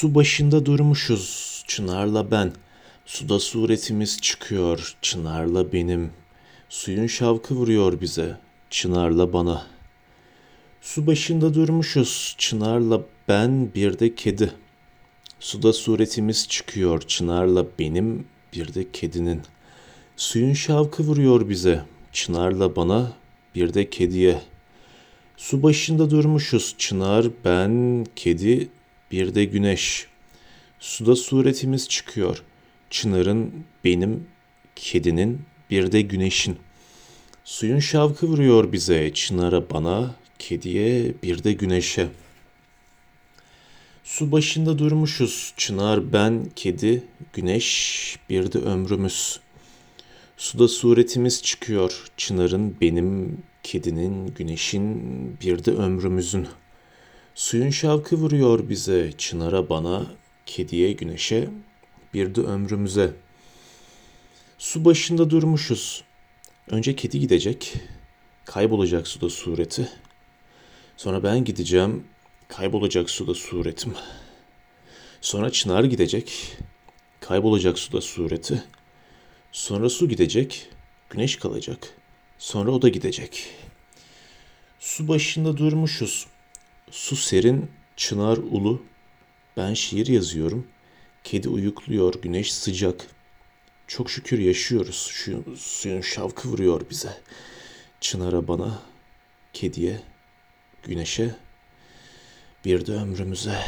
Su 0.00 0.14
başında 0.14 0.66
durmuşuz 0.66 1.64
Çınar'la 1.66 2.30
ben. 2.30 2.52
Suda 3.06 3.40
suretimiz 3.40 4.20
çıkıyor 4.20 4.96
Çınar'la 5.02 5.72
benim. 5.72 6.10
Suyun 6.68 7.06
şavkı 7.06 7.54
vuruyor 7.54 8.00
bize 8.00 8.36
Çınar'la 8.70 9.32
bana. 9.32 9.66
Su 10.80 11.06
başında 11.06 11.54
durmuşuz 11.54 12.34
Çınar'la 12.38 13.00
ben 13.28 13.74
bir 13.74 13.98
de 13.98 14.14
kedi. 14.14 14.52
Suda 15.40 15.72
suretimiz 15.72 16.48
çıkıyor 16.48 17.00
Çınar'la 17.00 17.66
benim 17.78 18.26
bir 18.52 18.74
de 18.74 18.92
kedinin. 18.92 19.42
Suyun 20.16 20.52
şavkı 20.52 21.02
vuruyor 21.02 21.48
bize 21.48 21.84
Çınar'la 22.12 22.76
bana 22.76 23.12
bir 23.54 23.74
de 23.74 23.90
kediye. 23.90 24.42
Su 25.36 25.62
başında 25.62 26.10
durmuşuz 26.10 26.74
çınar, 26.78 27.26
ben, 27.44 28.06
kedi, 28.16 28.68
bir 29.10 29.34
de 29.34 29.44
güneş. 29.44 30.06
Suda 30.80 31.16
suretimiz 31.16 31.88
çıkıyor. 31.88 32.42
Çınarın, 32.90 33.64
benim, 33.84 34.26
kedinin, 34.76 35.42
bir 35.70 35.92
de 35.92 36.00
güneşin. 36.00 36.56
Suyun 37.44 37.78
şavkı 37.78 38.26
vuruyor 38.26 38.72
bize, 38.72 39.14
çınara 39.14 39.70
bana, 39.70 40.14
kediye, 40.38 41.14
bir 41.22 41.44
de 41.44 41.52
güneşe. 41.52 42.08
Su 44.04 44.32
başında 44.32 44.78
durmuşuz, 44.78 45.54
çınar, 45.56 46.12
ben, 46.12 46.46
kedi, 46.56 47.04
güneş, 47.32 48.16
bir 48.30 48.52
de 48.52 48.58
ömrümüz. 48.58 49.40
Suda 50.36 50.68
suretimiz 50.68 51.42
çıkıyor, 51.42 52.10
çınarın, 52.16 52.76
benim, 52.80 53.38
kedinin, 53.62 54.34
güneşin, 54.34 55.00
bir 55.40 55.64
de 55.64 55.70
ömrümüzün. 55.70 56.48
Suyun 57.34 57.70
şavkı 57.70 58.16
vuruyor 58.16 58.68
bize, 58.68 59.12
çınara 59.18 59.68
bana, 59.68 60.06
kediye, 60.46 60.92
güneşe, 60.92 61.48
bir 62.14 62.34
de 62.34 62.40
ömrümüze. 62.40 63.12
Su 64.58 64.84
başında 64.84 65.30
durmuşuz. 65.30 66.04
Önce 66.70 66.96
kedi 66.96 67.20
gidecek, 67.20 67.74
kaybolacak 68.44 69.08
suda 69.08 69.30
sureti. 69.30 69.88
Sonra 70.96 71.22
ben 71.22 71.44
gideceğim, 71.44 72.04
kaybolacak 72.48 73.10
suda 73.10 73.34
suretim. 73.34 73.94
Sonra 75.20 75.50
çınar 75.50 75.84
gidecek, 75.84 76.56
kaybolacak 77.20 77.78
suda 77.78 78.00
sureti. 78.00 78.62
Sonra 79.52 79.88
su 79.88 80.08
gidecek, 80.08 80.68
güneş 81.10 81.36
kalacak. 81.36 81.96
Sonra 82.38 82.70
o 82.70 82.82
da 82.82 82.88
gidecek. 82.88 83.46
Su 84.80 85.08
başında 85.08 85.56
durmuşuz. 85.56 86.26
Su 86.90 87.16
serin, 87.16 87.70
çınar 87.96 88.36
ulu. 88.36 88.82
Ben 89.56 89.74
şiir 89.74 90.06
yazıyorum. 90.06 90.66
Kedi 91.24 91.48
uyukluyor, 91.48 92.14
güneş 92.22 92.52
sıcak. 92.52 93.06
Çok 93.86 94.10
şükür 94.10 94.38
yaşıyoruz. 94.38 95.08
Şu 95.12 95.44
suyun 95.56 96.00
şavkı 96.00 96.48
vuruyor 96.48 96.80
bize. 96.90 97.20
Çınara 98.00 98.48
bana, 98.48 98.82
kediye, 99.52 100.00
güneşe, 100.82 101.34
bir 102.64 102.86
de 102.86 102.92
ömrümüze. 102.92 103.58